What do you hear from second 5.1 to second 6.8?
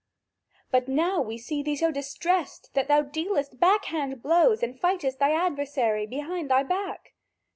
thy adversary, behind thy